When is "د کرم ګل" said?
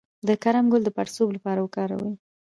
0.27-0.81